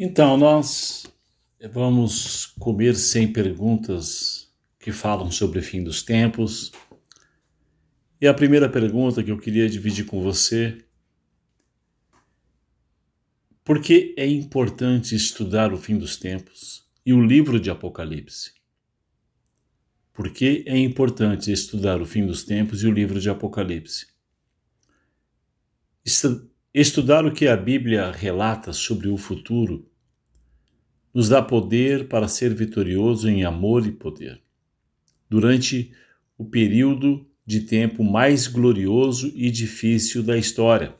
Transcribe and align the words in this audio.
Então, 0.00 0.36
nós 0.36 1.12
vamos 1.72 2.46
comer 2.46 2.94
sem 2.94 3.32
perguntas 3.32 4.48
que 4.78 4.92
falam 4.92 5.28
sobre 5.28 5.58
o 5.58 5.62
fim 5.62 5.82
dos 5.82 6.04
tempos. 6.04 6.70
E 8.20 8.28
a 8.28 8.32
primeira 8.32 8.68
pergunta 8.68 9.24
que 9.24 9.32
eu 9.32 9.38
queria 9.38 9.68
dividir 9.68 10.06
com 10.06 10.22
você: 10.22 10.78
por 13.64 13.82
que 13.82 14.14
é 14.16 14.24
importante 14.24 15.16
estudar 15.16 15.72
o 15.72 15.76
fim 15.76 15.98
dos 15.98 16.16
tempos 16.16 16.88
e 17.04 17.12
o 17.12 17.20
livro 17.20 17.58
de 17.58 17.68
Apocalipse? 17.68 18.52
Por 20.12 20.32
que 20.32 20.62
é 20.64 20.78
importante 20.78 21.50
estudar 21.50 22.00
o 22.00 22.06
fim 22.06 22.24
dos 22.24 22.44
tempos 22.44 22.84
e 22.84 22.86
o 22.86 22.92
livro 22.92 23.20
de 23.20 23.28
Apocalipse? 23.28 24.06
Estudar 26.74 27.24
o 27.24 27.32
que 27.32 27.48
a 27.48 27.56
Bíblia 27.56 28.10
relata 28.10 28.74
sobre 28.74 29.08
o 29.08 29.16
futuro 29.16 29.90
nos 31.14 31.26
dá 31.26 31.40
poder 31.40 32.08
para 32.08 32.28
ser 32.28 32.52
vitorioso 32.54 33.26
em 33.26 33.42
amor 33.42 33.86
e 33.86 33.90
poder. 33.90 34.38
Durante 35.30 35.90
o 36.36 36.44
período 36.44 37.26
de 37.46 37.62
tempo 37.62 38.04
mais 38.04 38.46
glorioso 38.46 39.32
e 39.34 39.50
difícil 39.50 40.22
da 40.22 40.36
história. 40.36 40.94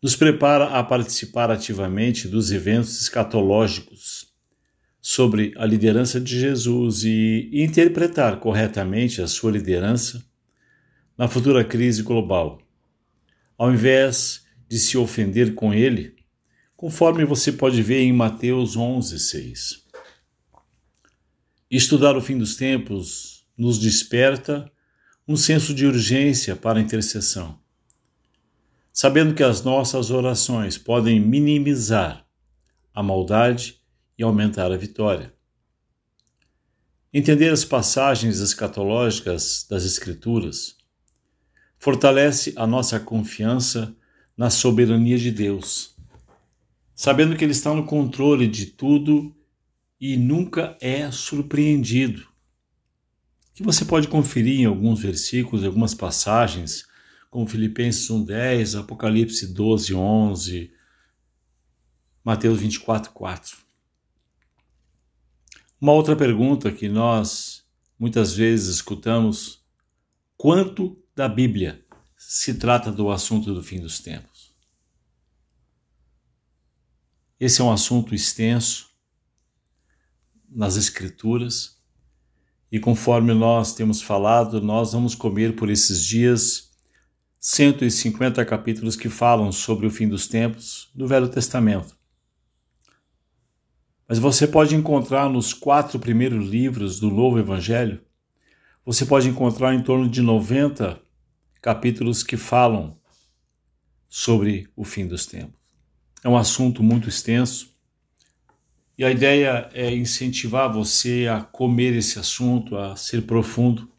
Nos 0.00 0.14
prepara 0.14 0.66
a 0.66 0.84
participar 0.84 1.50
ativamente 1.50 2.28
dos 2.28 2.52
eventos 2.52 3.02
escatológicos 3.02 4.32
sobre 5.00 5.52
a 5.56 5.66
liderança 5.66 6.20
de 6.20 6.38
Jesus 6.38 7.02
e 7.02 7.50
interpretar 7.52 8.38
corretamente 8.38 9.20
a 9.20 9.26
sua 9.26 9.50
liderança 9.50 10.24
na 11.18 11.26
futura 11.26 11.64
crise 11.64 12.04
global 12.04 12.59
ao 13.60 13.70
invés 13.70 14.46
de 14.66 14.78
se 14.78 14.96
ofender 14.96 15.54
com 15.54 15.74
ele, 15.74 16.16
conforme 16.74 17.26
você 17.26 17.52
pode 17.52 17.82
ver 17.82 18.00
em 18.00 18.10
Mateus 18.10 18.74
11, 18.74 19.18
6. 19.18 19.84
Estudar 21.70 22.16
o 22.16 22.22
fim 22.22 22.38
dos 22.38 22.56
tempos 22.56 23.46
nos 23.58 23.78
desperta 23.78 24.72
um 25.28 25.36
senso 25.36 25.74
de 25.74 25.84
urgência 25.84 26.56
para 26.56 26.78
a 26.78 26.82
intercessão, 26.82 27.60
sabendo 28.94 29.34
que 29.34 29.42
as 29.42 29.62
nossas 29.62 30.10
orações 30.10 30.78
podem 30.78 31.20
minimizar 31.20 32.26
a 32.94 33.02
maldade 33.02 33.78
e 34.16 34.22
aumentar 34.22 34.72
a 34.72 34.76
vitória. 34.78 35.34
Entender 37.12 37.50
as 37.50 37.62
passagens 37.62 38.40
escatológicas 38.40 39.66
das 39.68 39.84
Escrituras 39.84 40.79
fortalece 41.80 42.52
a 42.56 42.66
nossa 42.66 43.00
confiança 43.00 43.96
na 44.36 44.50
soberania 44.50 45.18
de 45.18 45.32
Deus, 45.32 45.96
sabendo 46.94 47.34
que 47.34 47.42
Ele 47.42 47.52
está 47.52 47.74
no 47.74 47.86
controle 47.86 48.46
de 48.46 48.66
tudo 48.66 49.34
e 49.98 50.14
nunca 50.16 50.76
é 50.78 51.10
surpreendido. 51.10 52.28
Que 53.54 53.62
você 53.62 53.84
pode 53.84 54.08
conferir 54.08 54.60
em 54.60 54.66
alguns 54.66 55.00
versículos, 55.00 55.64
algumas 55.64 55.94
passagens, 55.94 56.86
como 57.30 57.46
Filipenses 57.46 58.10
1:10, 58.10 58.78
Apocalipse 58.78 59.46
12:11, 59.54 60.70
Mateus 62.22 62.60
24:4. 62.60 63.56
Uma 65.80 65.92
outra 65.92 66.14
pergunta 66.14 66.70
que 66.70 66.90
nós 66.90 67.64
muitas 67.98 68.34
vezes 68.34 68.68
escutamos: 68.68 69.64
quanto 70.36 71.02
da 71.14 71.28
Bíblia 71.28 71.84
se 72.16 72.54
trata 72.54 72.92
do 72.92 73.10
assunto 73.10 73.54
do 73.54 73.62
fim 73.62 73.80
dos 73.80 73.98
tempos. 74.00 74.54
Esse 77.38 77.60
é 77.60 77.64
um 77.64 77.72
assunto 77.72 78.14
extenso 78.14 78.90
nas 80.48 80.76
Escrituras 80.76 81.80
e 82.70 82.78
conforme 82.78 83.34
nós 83.34 83.74
temos 83.74 84.00
falado, 84.00 84.60
nós 84.60 84.92
vamos 84.92 85.14
comer 85.14 85.56
por 85.56 85.70
esses 85.70 86.04
dias 86.04 86.70
150 87.40 88.44
capítulos 88.44 88.94
que 88.94 89.08
falam 89.08 89.50
sobre 89.50 89.86
o 89.86 89.90
fim 89.90 90.06
dos 90.06 90.28
tempos 90.28 90.90
do 90.94 91.06
Velho 91.08 91.28
Testamento. 91.28 91.98
Mas 94.06 94.18
você 94.18 94.46
pode 94.46 94.74
encontrar 94.74 95.30
nos 95.30 95.54
quatro 95.54 95.98
primeiros 95.98 96.46
livros 96.48 97.00
do 97.00 97.10
Novo 97.10 97.38
Evangelho, 97.38 98.04
você 98.84 99.04
pode 99.04 99.28
encontrar 99.28 99.74
em 99.74 99.82
torno 99.82 100.08
de 100.08 100.22
90 100.22 101.00
capítulos 101.60 102.22
que 102.22 102.36
falam 102.36 102.98
sobre 104.08 104.68
o 104.74 104.84
fim 104.84 105.06
dos 105.06 105.26
tempos. 105.26 105.58
É 106.24 106.28
um 106.28 106.36
assunto 106.36 106.82
muito 106.82 107.08
extenso 107.08 107.74
e 108.98 109.04
a 109.04 109.10
ideia 109.10 109.68
é 109.72 109.94
incentivar 109.94 110.72
você 110.72 111.26
a 111.26 111.40
comer 111.40 111.94
esse 111.94 112.18
assunto, 112.18 112.76
a 112.76 112.96
ser 112.96 113.22
profundo, 113.22 113.90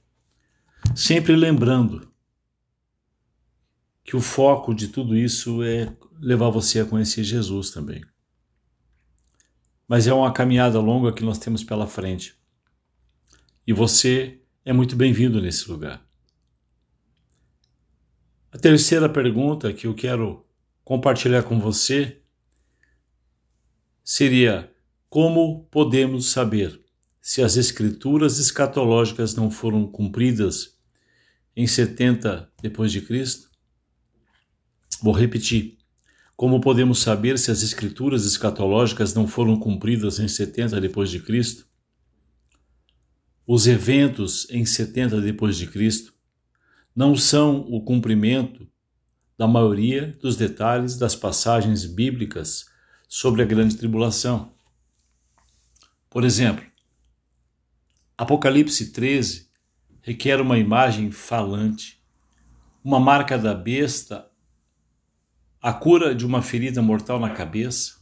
sempre 0.96 1.36
lembrando 1.36 2.12
que 4.04 4.16
o 4.16 4.22
foco 4.22 4.74
de 4.74 4.90
tudo 4.90 5.16
isso 5.16 5.64
é 5.64 5.96
levar 6.20 6.50
você 6.50 6.82
a 6.82 6.86
conhecer 6.86 7.24
Jesus 7.24 7.72
também. 7.72 8.04
Mas 9.88 10.08
é 10.08 10.14
uma 10.14 10.32
caminhada 10.32 10.80
longa 10.80 11.12
que 11.12 11.24
nós 11.24 11.40
temos 11.40 11.64
pela 11.64 11.88
frente. 11.88 12.36
E 13.66 13.74
você 13.74 14.41
é 14.64 14.72
muito 14.72 14.96
bem-vindo 14.96 15.42
nesse 15.42 15.70
lugar. 15.70 16.06
A 18.52 18.58
terceira 18.58 19.10
pergunta 19.10 19.74
que 19.74 19.88
eu 19.88 19.96
quero 19.96 20.46
compartilhar 20.84 21.44
com 21.44 21.60
você 21.60 22.22
seria: 24.04 24.72
como 25.10 25.66
podemos 25.72 26.32
saber 26.32 26.80
se 27.20 27.42
as 27.42 27.56
escrituras 27.56 28.38
escatológicas 28.38 29.36
não 29.36 29.50
foram 29.50 29.88
cumpridas 29.88 30.78
em 31.56 31.66
70 31.66 32.52
depois 32.62 32.92
de 32.92 33.02
Cristo? 33.02 33.50
Vou 35.02 35.14
repetir. 35.14 35.80
Como 36.36 36.62
podemos 36.62 37.00
saber 37.00 37.40
se 37.40 37.50
as 37.50 37.64
escrituras 37.64 38.26
escatológicas 38.26 39.14
não 39.14 39.28
foram 39.28 39.60
cumpridas 39.60 40.20
em 40.20 40.28
70 40.28 40.80
depois 40.82 41.10
de 41.10 41.20
Cristo? 41.20 41.71
Os 43.54 43.68
eventos 43.68 44.50
em 44.50 44.66
70 44.66 45.20
depois 45.20 45.58
de 45.58 45.68
Cristo 45.68 46.14
não 46.96 47.18
são 47.18 47.60
o 47.70 47.84
cumprimento 47.84 48.66
da 49.38 49.46
maioria 49.46 50.18
dos 50.22 50.38
detalhes 50.38 50.98
das 50.98 51.18
passagens 51.18 51.86
bíblicas 51.86 52.68
sobre 53.10 53.42
a 53.42 53.46
grande 53.46 53.76
tribulação. 53.76 54.54
Por 56.10 56.24
exemplo, 56.24 56.66
Apocalipse 58.18 58.94
13 58.94 59.50
requer 60.02 60.40
uma 60.40 60.58
imagem 60.58 61.12
falante, 61.12 62.02
uma 62.82 63.02
marca 63.02 63.38
da 63.38 63.54
besta, 63.54 64.32
a 65.62 65.74
cura 65.74 66.16
de 66.16 66.26
uma 66.26 66.42
ferida 66.42 66.82
mortal 66.82 67.20
na 67.20 67.32
cabeça, 67.32 68.00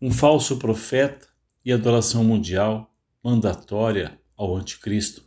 um 0.00 0.12
falso 0.12 0.60
profeta 0.60 1.26
e 1.64 1.72
adoração 1.72 2.22
mundial 2.22 2.94
mandatória 3.20 4.24
ao 4.36 4.56
anticristo. 4.56 5.24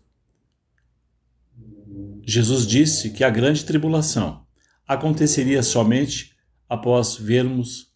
Jesus 2.25 2.68
disse 2.68 3.09
que 3.09 3.24
a 3.24 3.30
grande 3.30 3.66
tribulação 3.66 4.46
aconteceria 4.88 5.64
somente 5.64 6.36
após 6.68 7.16
vermos 7.16 7.92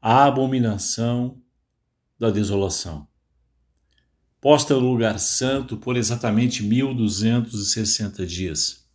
a 0.00 0.24
abominação 0.24 1.42
da 2.18 2.30
desolação, 2.30 3.06
posta 4.40 4.74
no 4.74 4.80
lugar 4.80 5.18
santo 5.18 5.76
por 5.76 5.96
exatamente 5.96 6.62
1260 6.62 8.24
dias, 8.26 8.88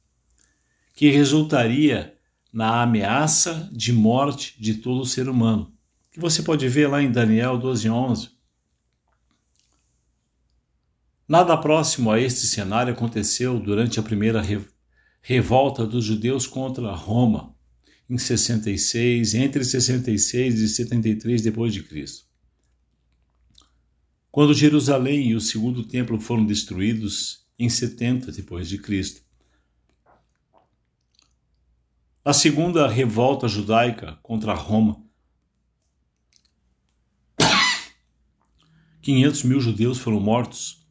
que 0.93 1.09
resultaria 1.09 2.17
na 2.51 2.83
ameaça 2.83 3.69
de 3.71 3.91
morte 3.91 4.61
de 4.61 4.75
todo 4.75 5.05
ser 5.05 5.27
humano, 5.27 5.73
que 6.11 6.19
você 6.19 6.43
pode 6.43 6.67
ver 6.69 6.87
lá 6.87 7.01
em 7.01 7.11
Daniel 7.11 7.57
12:11. 7.57 8.29
Nada 11.27 11.55
próximo 11.55 12.11
a 12.11 12.19
este 12.19 12.45
cenário 12.45 12.91
aconteceu 12.91 13.57
durante 13.57 13.97
a 13.97 14.03
primeira 14.03 14.43
revolta 15.21 15.87
dos 15.87 16.03
judeus 16.03 16.45
contra 16.45 16.93
Roma, 16.93 17.55
em 18.09 18.17
66, 18.17 19.33
entre 19.33 19.63
66 19.63 20.59
e 20.59 20.67
73 20.67 21.41
depois 21.41 21.73
de 21.73 21.81
Cristo. 21.81 22.27
Quando 24.29 24.53
Jerusalém 24.53 25.29
e 25.29 25.35
o 25.35 25.39
segundo 25.39 25.85
templo 25.85 26.19
foram 26.19 26.45
destruídos 26.45 27.47
em 27.57 27.69
70 27.69 28.31
depois 28.33 28.67
de 28.67 28.77
Cristo. 28.77 29.21
A 32.25 32.33
segunda 32.33 32.85
revolta 32.87 33.47
judaica 33.47 34.19
contra 34.21 34.53
Roma 34.53 35.01
500 39.01 39.43
mil 39.43 39.61
judeus 39.61 39.97
foram 39.99 40.19
mortos 40.19 40.82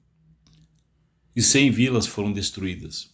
e 1.34 1.42
100 1.42 1.70
vilas 1.70 2.06
foram 2.06 2.32
destruídas. 2.32 3.10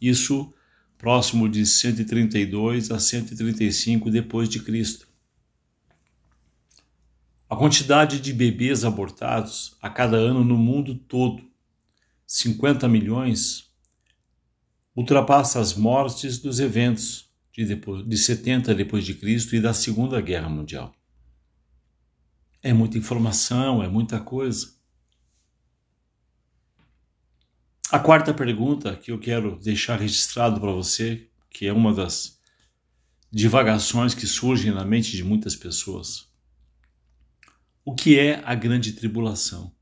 Isso 0.00 0.52
próximo 0.96 1.48
de 1.48 1.64
132 1.64 2.90
a 2.90 2.98
135 2.98 4.10
depois 4.10 4.48
de 4.48 4.60
Cristo. 4.60 5.08
A 7.48 7.56
quantidade 7.56 8.20
de 8.20 8.32
bebês 8.32 8.84
abortados 8.84 9.76
a 9.80 9.88
cada 9.88 10.16
ano 10.16 10.44
no 10.44 10.56
mundo 10.56 10.94
todo, 10.94 11.42
50 12.26 12.86
milhões, 12.88 13.72
ultrapassa 14.94 15.60
as 15.60 15.74
mortes 15.74 16.38
dos 16.38 16.60
eventos 16.60 17.30
de, 17.52 17.64
depois, 17.64 18.06
de 18.06 18.18
70 18.18 18.74
depois 18.74 19.04
de 19.04 19.14
Cristo 19.14 19.56
e 19.56 19.60
da 19.60 19.72
Segunda 19.72 20.20
Guerra 20.20 20.48
Mundial. 20.48 20.94
É 22.62 22.72
muita 22.72 22.98
informação, 22.98 23.82
é 23.82 23.88
muita 23.88 24.20
coisa. 24.20 24.77
A 27.90 27.98
quarta 27.98 28.34
pergunta 28.34 28.94
que 28.94 29.10
eu 29.10 29.18
quero 29.18 29.58
deixar 29.58 29.98
registrado 29.98 30.60
para 30.60 30.70
você, 30.70 31.26
que 31.48 31.66
é 31.66 31.72
uma 31.72 31.94
das 31.94 32.38
divagações 33.32 34.14
que 34.14 34.26
surgem 34.26 34.70
na 34.70 34.84
mente 34.84 35.16
de 35.16 35.24
muitas 35.24 35.56
pessoas. 35.56 36.30
O 37.82 37.94
que 37.94 38.18
é 38.18 38.42
a 38.44 38.54
grande 38.54 38.92
tribulação? 38.92 39.74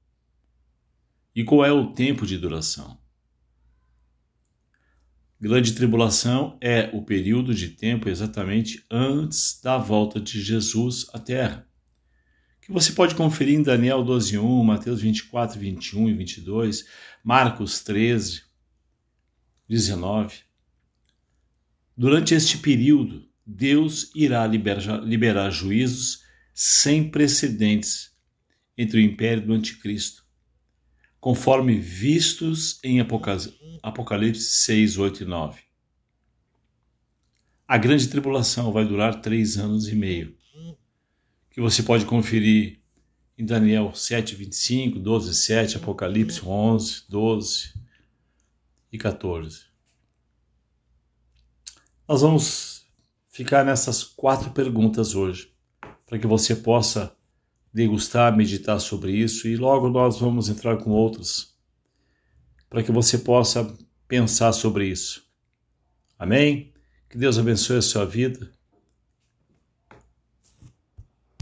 E 1.34 1.42
qual 1.42 1.64
é 1.64 1.72
o 1.72 1.92
tempo 1.94 2.24
de 2.24 2.38
duração? 2.38 2.96
Grande 5.40 5.72
tribulação 5.72 6.56
é 6.60 6.88
o 6.94 7.02
período 7.02 7.52
de 7.52 7.70
tempo 7.70 8.08
exatamente 8.08 8.86
antes 8.88 9.60
da 9.60 9.78
volta 9.78 10.20
de 10.20 10.40
Jesus 10.40 11.08
à 11.12 11.18
Terra, 11.18 11.68
que 12.66 12.72
você 12.72 12.92
pode 12.92 13.14
conferir 13.14 13.58
em 13.58 13.62
Daniel 13.62 14.04
12:1, 14.04 14.64
Mateus 14.64 15.00
24, 15.00 15.58
21 15.58 16.08
e 16.08 16.14
22, 16.14 16.84
Marcos 17.22 17.80
13, 17.80 18.42
19. 19.68 20.40
Durante 21.96 22.34
este 22.34 22.58
período, 22.58 23.26
Deus 23.46 24.10
irá 24.14 24.46
liberar, 24.46 25.00
liberar 25.02 25.50
juízos 25.50 26.24
sem 26.52 27.08
precedentes 27.08 28.10
entre 28.76 28.98
o 28.98 29.02
império 29.02 29.46
do 29.46 29.52
Anticristo 29.52 30.26
conforme 31.26 31.76
vistos 31.76 32.78
em 32.84 33.00
Apocalipse 33.82 34.44
6, 34.44 34.96
8 34.96 35.22
e 35.24 35.26
9. 35.26 35.60
A 37.66 37.76
grande 37.76 38.06
tribulação 38.06 38.70
vai 38.70 38.86
durar 38.86 39.20
três 39.20 39.56
anos 39.56 39.88
e 39.88 39.96
meio, 39.96 40.35
que 41.56 41.60
você 41.62 41.82
pode 41.82 42.04
conferir 42.04 42.82
em 43.38 43.42
Daniel 43.42 43.94
7, 43.94 44.34
25, 44.34 44.98
12, 44.98 45.34
7, 45.34 45.76
Apocalipse 45.78 46.44
11, 46.44 47.04
12 47.08 47.72
e 48.92 48.98
14. 48.98 49.60
Nós 52.06 52.20
vamos 52.20 52.86
ficar 53.30 53.64
nessas 53.64 54.04
quatro 54.04 54.50
perguntas 54.50 55.14
hoje, 55.14 55.50
para 56.04 56.18
que 56.18 56.26
você 56.26 56.54
possa 56.54 57.16
degustar, 57.72 58.36
meditar 58.36 58.78
sobre 58.78 59.12
isso 59.12 59.48
e 59.48 59.56
logo 59.56 59.88
nós 59.88 60.18
vamos 60.18 60.50
entrar 60.50 60.76
com 60.76 60.90
outros 60.90 61.56
para 62.68 62.82
que 62.82 62.92
você 62.92 63.16
possa 63.16 63.74
pensar 64.06 64.52
sobre 64.52 64.88
isso. 64.88 65.26
Amém? 66.18 66.74
Que 67.08 67.16
Deus 67.16 67.38
abençoe 67.38 67.78
a 67.78 67.82
sua 67.82 68.04
vida 68.04 68.52